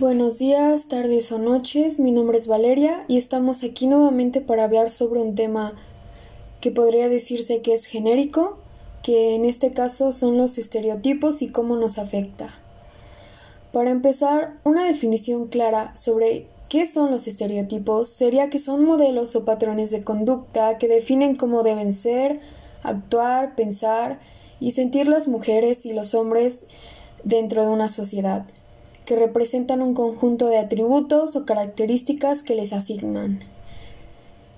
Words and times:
Buenos 0.00 0.38
días, 0.38 0.88
tardes 0.88 1.30
o 1.30 1.38
noches, 1.38 2.00
mi 2.00 2.10
nombre 2.10 2.38
es 2.38 2.46
Valeria 2.46 3.04
y 3.06 3.18
estamos 3.18 3.62
aquí 3.62 3.86
nuevamente 3.86 4.40
para 4.40 4.64
hablar 4.64 4.88
sobre 4.88 5.20
un 5.20 5.34
tema 5.34 5.74
que 6.62 6.70
podría 6.70 7.10
decirse 7.10 7.60
que 7.60 7.74
es 7.74 7.84
genérico, 7.84 8.56
que 9.02 9.34
en 9.34 9.44
este 9.44 9.72
caso 9.72 10.14
son 10.14 10.38
los 10.38 10.56
estereotipos 10.56 11.42
y 11.42 11.48
cómo 11.48 11.76
nos 11.76 11.98
afecta. 11.98 12.48
Para 13.74 13.90
empezar, 13.90 14.58
una 14.64 14.86
definición 14.86 15.48
clara 15.48 15.94
sobre 15.94 16.46
qué 16.70 16.86
son 16.86 17.10
los 17.10 17.26
estereotipos 17.26 18.08
sería 18.08 18.48
que 18.48 18.58
son 18.58 18.86
modelos 18.86 19.36
o 19.36 19.44
patrones 19.44 19.90
de 19.90 20.02
conducta 20.02 20.78
que 20.78 20.88
definen 20.88 21.34
cómo 21.34 21.62
deben 21.62 21.92
ser, 21.92 22.40
actuar, 22.82 23.54
pensar 23.54 24.18
y 24.60 24.70
sentir 24.70 25.08
las 25.08 25.28
mujeres 25.28 25.84
y 25.84 25.92
los 25.92 26.14
hombres 26.14 26.64
dentro 27.22 27.62
de 27.64 27.68
una 27.68 27.90
sociedad 27.90 28.46
que 29.10 29.16
representan 29.16 29.82
un 29.82 29.92
conjunto 29.92 30.46
de 30.46 30.58
atributos 30.58 31.34
o 31.34 31.44
características 31.44 32.44
que 32.44 32.54
les 32.54 32.72
asignan. 32.72 33.40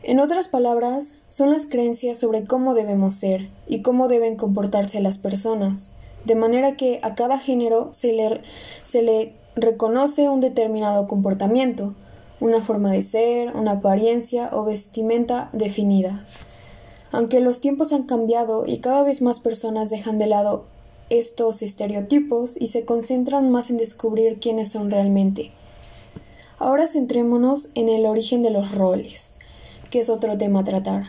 En 0.02 0.20
otras 0.20 0.46
palabras, 0.46 1.14
son 1.30 1.50
las 1.50 1.64
creencias 1.64 2.18
sobre 2.18 2.44
cómo 2.44 2.74
debemos 2.74 3.14
ser 3.14 3.48
y 3.66 3.80
cómo 3.80 4.08
deben 4.08 4.36
comportarse 4.36 5.00
las 5.00 5.16
personas, 5.16 5.92
de 6.26 6.34
manera 6.34 6.76
que 6.76 7.00
a 7.02 7.14
cada 7.14 7.38
género 7.38 7.88
se 7.92 8.12
le, 8.12 8.42
se 8.82 9.00
le 9.00 9.32
reconoce 9.56 10.28
un 10.28 10.40
determinado 10.40 11.08
comportamiento, 11.08 11.94
una 12.38 12.60
forma 12.60 12.92
de 12.92 13.00
ser, 13.00 13.56
una 13.56 13.70
apariencia 13.70 14.50
o 14.52 14.66
vestimenta 14.66 15.48
definida. 15.54 16.26
Aunque 17.10 17.40
los 17.40 17.62
tiempos 17.62 17.94
han 17.94 18.02
cambiado 18.02 18.66
y 18.66 18.80
cada 18.80 19.02
vez 19.02 19.22
más 19.22 19.40
personas 19.40 19.88
dejan 19.88 20.18
de 20.18 20.26
lado 20.26 20.66
estos 21.18 21.60
estereotipos 21.60 22.56
y 22.58 22.68
se 22.68 22.86
concentran 22.86 23.50
más 23.50 23.68
en 23.68 23.76
descubrir 23.76 24.40
quiénes 24.40 24.70
son 24.70 24.90
realmente. 24.90 25.50
Ahora 26.58 26.86
centrémonos 26.86 27.68
en 27.74 27.88
el 27.88 28.06
origen 28.06 28.40
de 28.40 28.50
los 28.50 28.74
roles, 28.74 29.34
que 29.90 30.00
es 30.00 30.08
otro 30.08 30.38
tema 30.38 30.60
a 30.60 30.64
tratar. 30.64 31.04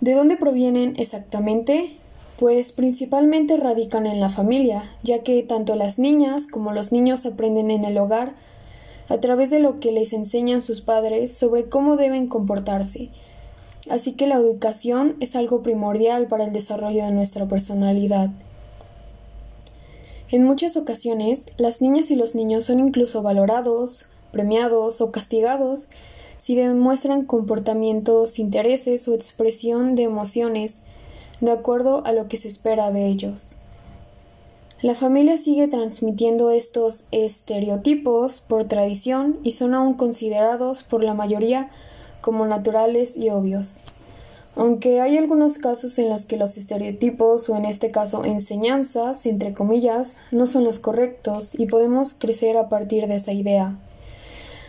¿De 0.00 0.14
dónde 0.14 0.36
provienen 0.36 0.94
exactamente? 0.96 1.96
Pues 2.38 2.72
principalmente 2.72 3.58
radican 3.58 4.06
en 4.06 4.18
la 4.18 4.30
familia, 4.30 4.82
ya 5.02 5.22
que 5.22 5.42
tanto 5.42 5.76
las 5.76 5.98
niñas 5.98 6.46
como 6.46 6.72
los 6.72 6.90
niños 6.90 7.26
aprenden 7.26 7.70
en 7.70 7.84
el 7.84 7.98
hogar 7.98 8.34
a 9.08 9.20
través 9.20 9.50
de 9.50 9.58
lo 9.58 9.78
que 9.78 9.92
les 9.92 10.14
enseñan 10.14 10.62
sus 10.62 10.80
padres 10.80 11.34
sobre 11.34 11.68
cómo 11.68 11.96
deben 11.96 12.28
comportarse. 12.28 13.10
Así 13.90 14.12
que 14.12 14.26
la 14.26 14.36
educación 14.36 15.16
es 15.20 15.36
algo 15.36 15.62
primordial 15.62 16.28
para 16.28 16.44
el 16.44 16.52
desarrollo 16.52 17.04
de 17.04 17.10
nuestra 17.10 17.46
personalidad. 17.46 18.30
En 20.32 20.44
muchas 20.44 20.78
ocasiones, 20.78 21.48
las 21.58 21.82
niñas 21.82 22.10
y 22.10 22.16
los 22.16 22.34
niños 22.34 22.64
son 22.64 22.80
incluso 22.80 23.20
valorados, 23.20 24.06
premiados 24.30 25.02
o 25.02 25.12
castigados 25.12 25.88
si 26.38 26.54
demuestran 26.54 27.26
comportamientos, 27.26 28.38
intereses 28.38 29.06
o 29.08 29.14
expresión 29.14 29.94
de 29.94 30.04
emociones 30.04 30.84
de 31.42 31.50
acuerdo 31.50 32.02
a 32.06 32.12
lo 32.12 32.28
que 32.28 32.38
se 32.38 32.48
espera 32.48 32.90
de 32.90 33.08
ellos. 33.08 33.56
La 34.80 34.94
familia 34.94 35.36
sigue 35.36 35.68
transmitiendo 35.68 36.50
estos 36.50 37.04
estereotipos 37.10 38.40
por 38.40 38.64
tradición 38.64 39.38
y 39.44 39.52
son 39.52 39.74
aún 39.74 39.92
considerados 39.92 40.82
por 40.82 41.04
la 41.04 41.12
mayoría 41.12 41.70
como 42.22 42.46
naturales 42.46 43.18
y 43.18 43.28
obvios. 43.28 43.80
Aunque 44.54 45.00
hay 45.00 45.16
algunos 45.16 45.56
casos 45.58 45.98
en 45.98 46.10
los 46.10 46.26
que 46.26 46.36
los 46.36 46.56
estereotipos 46.56 47.48
o 47.48 47.56
en 47.56 47.64
este 47.64 47.90
caso 47.90 48.24
enseñanzas, 48.24 49.24
entre 49.24 49.54
comillas, 49.54 50.18
no 50.30 50.46
son 50.46 50.64
los 50.64 50.78
correctos 50.78 51.58
y 51.58 51.66
podemos 51.66 52.12
crecer 52.12 52.56
a 52.56 52.68
partir 52.68 53.06
de 53.06 53.16
esa 53.16 53.32
idea. 53.32 53.78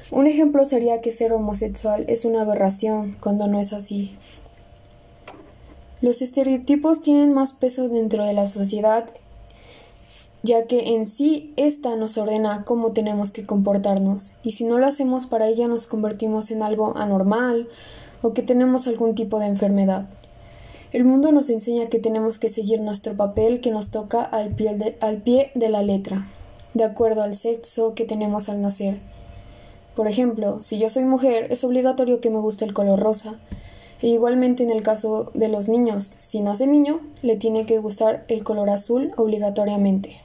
Un 0.09 0.27
ejemplo 0.27 0.63
sería 0.63 1.01
que 1.01 1.11
ser 1.11 1.33
homosexual 1.33 2.05
es 2.07 2.23
una 2.23 2.41
aberración 2.41 3.17
cuando 3.19 3.47
no 3.47 3.59
es 3.59 3.73
así. 3.73 4.15
Los 6.01 6.21
estereotipos 6.21 7.01
tienen 7.01 7.33
más 7.33 7.51
peso 7.53 7.89
dentro 7.89 8.25
de 8.25 8.33
la 8.33 8.45
sociedad 8.45 9.05
ya 10.43 10.67
que 10.67 10.93
en 10.93 11.05
sí 11.05 11.53
ésta 11.55 11.95
nos 11.95 12.17
ordena 12.17 12.65
cómo 12.65 12.91
tenemos 12.91 13.31
que 13.31 13.45
comportarnos, 13.45 14.33
y 14.43 14.51
si 14.51 14.65
no 14.65 14.77
lo 14.77 14.85
hacemos 14.85 15.25
para 15.25 15.47
ella 15.47 15.69
nos 15.69 15.87
convertimos 15.87 16.51
en 16.51 16.61
algo 16.61 16.97
anormal 16.97 17.69
o 18.23 18.33
que 18.33 18.41
tenemos 18.41 18.87
algún 18.87 19.13
tipo 19.13 19.39
de 19.39 19.45
enfermedad. 19.45 20.07
El 20.91 21.03
mundo 21.03 21.31
nos 21.31 21.49
enseña 21.49 21.87
que 21.87 21.99
tenemos 21.99 22.39
que 22.39 22.49
seguir 22.49 22.81
nuestro 22.81 23.15
papel 23.15 23.61
que 23.61 23.69
nos 23.69 23.91
toca 23.91 24.23
al 24.23 24.49
pie, 24.49 24.75
de, 24.75 24.95
al 25.01 25.17
pie 25.17 25.51
de 25.53 25.69
la 25.69 25.83
letra, 25.83 26.25
de 26.73 26.83
acuerdo 26.83 27.21
al 27.21 27.35
sexo 27.35 27.93
que 27.93 28.05
tenemos 28.05 28.49
al 28.49 28.61
nacer. 28.61 28.97
Por 29.95 30.07
ejemplo, 30.07 30.61
si 30.63 30.79
yo 30.79 30.89
soy 30.89 31.03
mujer, 31.03 31.47
es 31.51 31.63
obligatorio 31.63 32.19
que 32.19 32.29
me 32.29 32.39
guste 32.39 32.65
el 32.65 32.73
color 32.73 32.99
rosa. 32.99 33.35
E 34.01 34.07
igualmente 34.07 34.63
en 34.63 34.71
el 34.71 34.83
caso 34.83 35.31
de 35.33 35.47
los 35.47 35.69
niños, 35.69 36.09
si 36.17 36.41
nace 36.41 36.65
niño, 36.67 36.99
le 37.21 37.35
tiene 37.35 37.65
que 37.65 37.77
gustar 37.77 38.25
el 38.27 38.43
color 38.43 38.69
azul 38.69 39.13
obligatoriamente. 39.17 40.17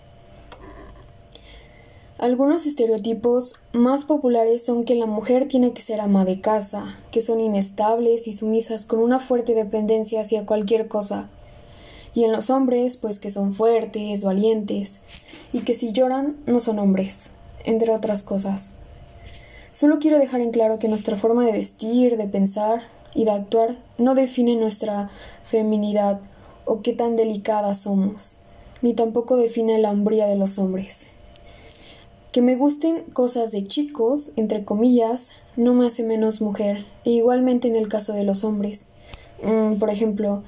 Algunos 2.18 2.66
estereotipos 2.66 3.54
más 3.72 4.02
populares 4.02 4.66
son 4.66 4.82
que 4.82 4.96
la 4.96 5.06
mujer 5.06 5.46
tiene 5.46 5.72
que 5.72 5.82
ser 5.82 6.00
ama 6.00 6.24
de 6.24 6.40
casa, 6.40 6.84
que 7.12 7.20
son 7.20 7.38
inestables 7.38 8.26
y 8.26 8.32
sumisas 8.32 8.86
con 8.86 8.98
una 8.98 9.20
fuerte 9.20 9.54
dependencia 9.54 10.22
hacia 10.22 10.44
cualquier 10.44 10.88
cosa. 10.88 11.28
Y 12.14 12.24
en 12.24 12.32
los 12.32 12.50
hombres, 12.50 12.96
pues 12.96 13.20
que 13.20 13.30
son 13.30 13.54
fuertes, 13.54 14.24
valientes, 14.24 15.00
y 15.52 15.60
que 15.60 15.74
si 15.74 15.92
lloran 15.92 16.36
no 16.44 16.58
son 16.58 16.80
hombres, 16.80 17.30
entre 17.64 17.94
otras 17.94 18.24
cosas. 18.24 18.74
Solo 19.70 20.00
quiero 20.00 20.18
dejar 20.18 20.40
en 20.40 20.50
claro 20.50 20.80
que 20.80 20.88
nuestra 20.88 21.16
forma 21.16 21.46
de 21.46 21.52
vestir, 21.52 22.16
de 22.16 22.26
pensar 22.26 22.82
y 23.14 23.26
de 23.26 23.30
actuar 23.30 23.78
no 23.96 24.16
define 24.16 24.56
nuestra 24.56 25.06
feminidad 25.44 26.20
o 26.64 26.82
qué 26.82 26.94
tan 26.94 27.14
delicadas 27.14 27.78
somos, 27.78 28.38
ni 28.82 28.92
tampoco 28.94 29.36
define 29.36 29.78
la 29.78 29.92
hombría 29.92 30.26
de 30.26 30.34
los 30.34 30.58
hombres. 30.58 31.06
Que 32.32 32.42
me 32.42 32.56
gusten 32.56 33.04
cosas 33.12 33.52
de 33.52 33.66
chicos, 33.66 34.32
entre 34.36 34.64
comillas, 34.64 35.30
no 35.56 35.74
me 35.74 35.86
hace 35.86 36.02
menos 36.02 36.40
mujer, 36.40 36.84
e 37.04 37.10
igualmente 37.10 37.68
en 37.68 37.76
el 37.76 37.88
caso 37.88 38.12
de 38.12 38.24
los 38.24 38.44
hombres. 38.44 38.88
Mm, 39.42 39.78
por 39.78 39.90
ejemplo, 39.90 40.42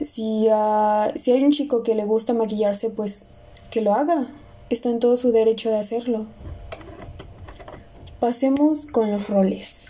si, 0.00 0.46
uh, 0.48 1.10
si 1.16 1.32
hay 1.32 1.44
un 1.44 1.52
chico 1.52 1.82
que 1.82 1.94
le 1.94 2.04
gusta 2.04 2.34
maquillarse, 2.34 2.90
pues 2.90 3.24
que 3.70 3.80
lo 3.80 3.94
haga. 3.94 4.26
Está 4.70 4.90
en 4.90 4.98
todo 4.98 5.16
su 5.16 5.32
derecho 5.32 5.70
de 5.70 5.78
hacerlo. 5.78 6.26
Pasemos 8.20 8.86
con 8.86 9.10
los 9.10 9.28
roles, 9.28 9.86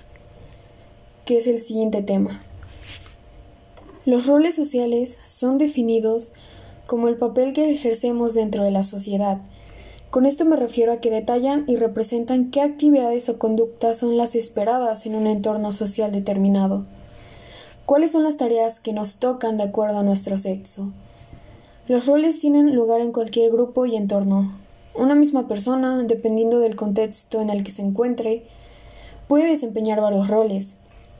que 1.24 1.36
es 1.36 1.46
el 1.46 1.58
siguiente 1.58 2.02
tema. 2.02 2.40
Los 4.06 4.26
roles 4.26 4.54
sociales 4.54 5.18
son 5.24 5.58
definidos 5.58 6.32
como 6.86 7.08
el 7.08 7.16
papel 7.16 7.52
que 7.52 7.70
ejercemos 7.70 8.34
dentro 8.34 8.64
de 8.64 8.70
la 8.70 8.82
sociedad 8.82 9.38
con 10.14 10.26
esto 10.26 10.44
me 10.44 10.54
refiero 10.54 10.92
a 10.92 10.98
que 10.98 11.10
detallan 11.10 11.64
y 11.66 11.74
representan 11.74 12.52
qué 12.52 12.60
actividades 12.60 13.28
o 13.28 13.36
conductas 13.36 13.98
son 13.98 14.16
las 14.16 14.36
esperadas 14.36 15.06
en 15.06 15.16
un 15.16 15.26
entorno 15.26 15.72
social 15.72 16.12
determinado. 16.12 16.84
¿Cuáles 17.84 18.12
son 18.12 18.22
las 18.22 18.36
tareas 18.36 18.78
que 18.78 18.92
nos 18.92 19.16
tocan 19.16 19.56
de 19.56 19.64
acuerdo 19.64 19.98
a 19.98 20.02
nuestro 20.04 20.38
sexo? 20.38 20.92
Los 21.88 22.06
roles 22.06 22.38
tienen 22.38 22.76
lugar 22.76 23.00
en 23.00 23.10
cualquier 23.10 23.50
grupo 23.50 23.86
y 23.86 23.96
entorno. 23.96 24.52
Una 24.94 25.16
misma 25.16 25.48
persona, 25.48 26.00
dependiendo 26.04 26.60
del 26.60 26.76
contexto 26.76 27.40
en 27.40 27.50
el 27.50 27.64
que 27.64 27.72
se 27.72 27.82
encuentre, 27.82 28.44
puede 29.26 29.48
desempeñar 29.48 30.00
varios 30.00 30.28
roles. 30.28 30.76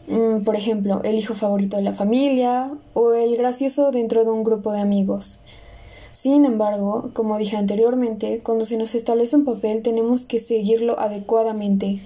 Mm, 0.06 0.44
por 0.44 0.55
ejemplo, 0.55 1.00
el 1.03 1.16
hijo 1.16 1.34
favorito 1.34 1.78
de 1.78 1.82
la 1.82 1.94
familia 1.94 2.71
o 2.93 3.12
el 3.12 3.37
gracioso 3.37 3.91
dentro 3.91 4.25
de 4.25 4.31
un 4.31 4.44
grupo 4.44 4.71
de 4.71 4.78
amigos. 4.78 5.41
Sin 6.14 6.44
embargo, 6.44 7.10
como 7.12 7.38
dije 7.38 7.56
anteriormente, 7.56 8.41
cuando 8.41 8.64
se 8.64 8.76
nos 8.76 8.94
establece 8.94 9.34
un 9.34 9.44
papel 9.44 9.82
tenemos 9.82 10.25
que 10.25 10.38
seguirlo 10.38 11.00
adecuadamente, 11.00 12.00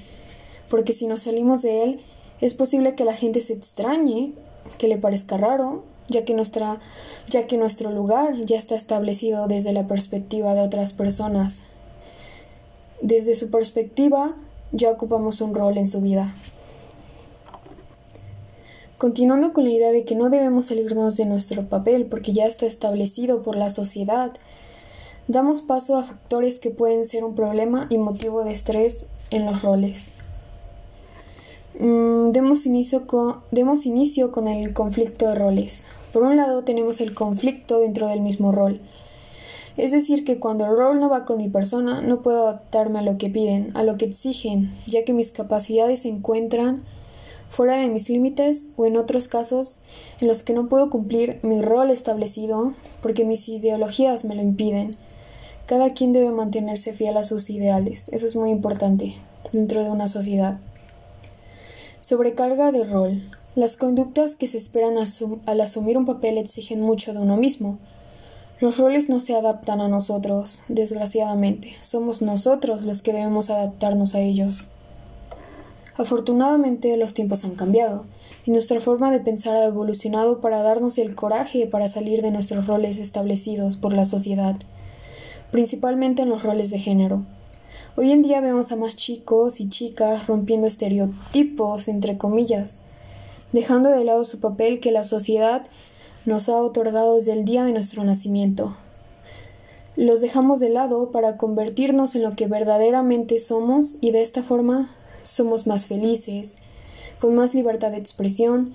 porque 0.71 0.95
si 0.95 1.07
nos 1.07 1.25
salimos 1.25 1.61
de 1.61 1.83
él, 1.83 2.01
es 2.41 2.55
posible 2.55 2.95
que 2.95 3.05
la 3.05 3.13
gente 3.13 3.41
se 3.41 3.53
extrañe, 3.53 4.33
que 4.79 4.89
le 4.89 4.97
parezca 4.97 5.37
raro, 5.37 5.85
ya 6.09 6.25
que, 6.25 6.33
nuestra, 6.33 6.81
ya 7.29 7.47
que 7.47 7.59
nuestro 7.59 7.91
lugar 7.91 8.47
ya 8.47 8.57
está 8.57 8.77
establecido 8.77 9.47
desde 9.47 9.75
la 9.75 9.87
perspectiva 9.87 10.55
de 10.55 10.63
otras 10.63 10.95
personas. 10.95 11.65
Desde 13.03 13.35
su 13.35 13.51
perspectiva, 13.51 14.37
ya 14.73 14.91
ocupamos 14.91 15.43
un 15.43 15.55
rol 15.55 15.77
en 15.77 15.87
su 15.87 16.01
vida. 16.01 16.35
Continuando 18.99 19.53
con 19.53 19.63
la 19.63 19.71
idea 19.71 19.93
de 19.93 20.05
que 20.05 20.17
no 20.17 20.29
debemos 20.29 20.67
salirnos 20.67 21.17
de 21.17 21.25
nuestro 21.25 21.69
papel 21.69 22.07
porque 22.07 22.33
ya 22.33 22.47
está 22.47 22.67
establecido 22.67 23.43
por 23.43 23.55
la 23.55 23.71
sociedad, 23.71 24.33
damos 25.29 25.63
paso 25.63 25.97
a 25.97 26.03
factores 26.03 26.59
que 26.59 26.71
pueden 26.71 27.07
ser 27.07 27.23
un 27.23 27.37
problema 27.37 27.87
y 27.91 27.99
motivo 27.99 28.43
de 28.43 28.51
estrés 28.51 29.07
en 29.31 29.47
los 29.47 29.63
roles. 29.63 30.15
Mm, 31.79 32.33
demos, 32.33 32.67
inicio 32.67 33.07
con, 33.07 33.37
demos 33.53 33.87
inicio 33.87 34.33
con 34.33 34.49
el 34.49 34.73
conflicto 34.73 35.29
de 35.29 35.37
roles. 35.37 35.87
Por 36.13 36.25
un 36.25 36.37
lado 36.37 36.65
tenemos 36.65 37.01
el 37.01 37.15
conflicto 37.15 37.79
dentro 37.79 38.09
del 38.09 38.21
mismo 38.21 38.51
rol. 38.51 38.81
Es 39.77 39.93
decir, 39.93 40.25
que 40.25 40.41
cuando 40.41 40.65
el 40.65 40.77
rol 40.77 40.99
no 40.99 41.09
va 41.09 41.25
con 41.25 41.39
mi 41.39 41.49
persona, 41.49 42.01
no 42.01 42.21
puedo 42.21 42.49
adaptarme 42.49 42.99
a 42.99 43.03
lo 43.03 43.17
que 43.17 43.31
piden, 43.31 43.69
a 43.75 43.85
lo 43.85 43.97
que 43.97 44.07
exigen, 44.07 44.73
ya 44.89 45.05
que 45.05 45.13
mis 45.13 45.31
capacidades 45.31 46.03
se 46.03 46.09
encuentran 46.09 46.83
fuera 47.49 47.77
de 47.77 47.89
mis 47.89 48.11
límites 48.11 48.71
o 48.77 48.87
en 48.87 48.97
otros 48.97 49.29
casos 49.29 49.81
en 50.21 50.29
los 50.29 50.43
que 50.43 50.53
no 50.53 50.69
puedo 50.69 50.91
cumplir 50.91 51.39
mi 51.43 51.61
rol 51.63 51.91
establecido 51.91 52.73
porque 53.03 53.25
mis 53.25 53.49
ideologías 53.49 54.25
me 54.25 54.35
lo 54.35 54.43
impiden. 54.43 54.91
Cada 55.67 55.93
quien 55.93 56.13
debe 56.13 56.31
mantenerse 56.31 56.93
fiel 56.93 57.17
a 57.17 57.25
sus 57.25 57.51
ideales, 57.51 58.07
eso 58.13 58.27
es 58.27 58.37
muy 58.37 58.51
importante 58.51 59.15
dentro 59.53 59.83
de 59.83 59.91
una 59.91 60.09
sociedad. 60.09 60.59
Sobrecarga 62.01 62.73
de 62.73 62.85
rol. 62.85 63.31
Las 63.55 63.77
conductas 63.77 64.37
que 64.37 64.47
se 64.47 64.57
esperan 64.57 64.95
al 65.47 65.61
asumir 65.61 65.99
un 65.99 66.05
papel 66.05 66.39
exigen 66.39 66.81
mucho 66.81 67.13
de 67.13 67.19
uno 67.19 67.37
mismo. 67.37 67.79
Los 68.61 68.79
roles 68.79 69.09
no 69.09 69.21
se 69.21 69.35
adaptan 69.35 69.81
a 69.81 69.89
nosotros, 69.89 70.63
desgraciadamente. 70.69 71.75
Somos 71.83 72.23
nosotros 72.23 72.83
los 72.83 73.03
que 73.03 73.13
debemos 73.13 73.51
adaptarnos 73.51 74.15
a 74.15 74.21
ellos. 74.21 74.69
Afortunadamente 75.99 76.97
los 76.97 77.13
tiempos 77.13 77.45
han 77.45 77.57
cambiado 77.57 78.05
y 78.47 78.53
nuestra 78.53 78.81
forma 78.81 79.11
de 79.11 79.19
pensar 79.19 79.57
ha 79.57 79.65
evolucionado 79.65 80.41
para 80.41 80.63
darnos 80.63 80.97
el 80.97 81.17
coraje 81.17 81.67
para 81.67 81.89
salir 81.89 82.23
de 82.23 82.31
nuestros 82.31 82.69
roles 82.69 82.99
establecidos 82.99 83.77
por 83.77 83.93
la 83.93 84.05
sociedad, 84.05 84.57
principalmente 85.51 86.23
en 86.23 86.29
los 86.29 86.45
roles 86.45 86.71
de 86.71 86.79
género. 86.79 87.25
Hoy 87.97 88.13
en 88.13 88.23
día 88.23 88.41
vemos 88.41 88.71
a 88.71 88.77
más 88.77 88.95
chicos 88.95 89.61
y 89.61 89.69
chicas 89.69 90.29
rompiendo 90.29 90.69
estereotipos, 90.69 91.89
entre 91.89 92.17
comillas, 92.17 92.79
dejando 93.53 93.91
de 93.91 94.05
lado 94.05 94.23
su 94.23 94.39
papel 94.39 94.79
que 94.79 94.93
la 94.93 95.03
sociedad 95.03 95.67
nos 96.27 96.49
ha 96.49 96.59
otorgado 96.59 97.17
desde 97.17 97.33
el 97.33 97.45
día 97.45 97.65
de 97.65 97.73
nuestro 97.73 98.05
nacimiento. 98.05 98.73
Los 99.97 100.21
dejamos 100.21 100.61
de 100.61 100.69
lado 100.69 101.11
para 101.11 101.37
convertirnos 101.37 102.15
en 102.15 102.23
lo 102.23 102.37
que 102.37 102.47
verdaderamente 102.47 103.41
somos 103.41 103.97
y 104.01 104.13
de 104.13 104.23
esta 104.23 104.45
forma 104.45 104.89
somos 105.29 105.67
más 105.67 105.87
felices, 105.87 106.59
con 107.21 107.35
más 107.35 107.55
libertad 107.55 107.91
de 107.91 107.99
expresión 107.99 108.75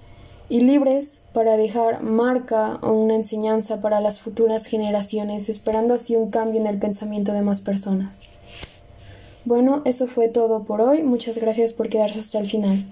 y 0.50 0.61
libres 0.61 1.21
para 1.33 1.57
dejar 1.57 2.03
marca 2.03 2.79
o 2.81 2.91
una 2.94 3.15
enseñanza 3.15 3.81
para 3.81 4.01
las 4.01 4.19
futuras 4.19 4.65
generaciones, 4.65 5.50
esperando 5.50 5.94
así 5.94 6.15
un 6.15 6.29
cambio 6.29 6.61
en 6.61 6.67
el 6.67 6.79
pensamiento 6.79 7.33
de 7.33 7.41
más 7.41 7.61
personas. 7.61 8.19
Bueno, 9.45 9.81
eso 9.85 10.07
fue 10.07 10.27
todo 10.27 10.63
por 10.63 10.81
hoy. 10.81 11.03
Muchas 11.03 11.38
gracias 11.38 11.73
por 11.73 11.89
quedarse 11.89 12.19
hasta 12.19 12.39
el 12.39 12.47
final. 12.47 12.85